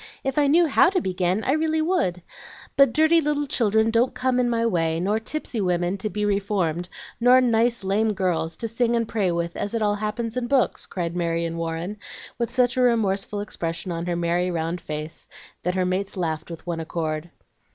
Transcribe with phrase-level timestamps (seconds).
[0.23, 2.23] If I knew HOW to begin, I really would.
[2.75, 6.89] But dirty little children don't come in my way, nor tipsy women to be reformed,
[7.19, 10.87] nor nice lame girls to sing and pray with, as it all happens in books,"
[10.87, 11.97] cried Marion Warren,
[12.39, 15.27] with such a remorseful expression on her merry round face
[15.61, 17.29] that her mates laughed with one accord.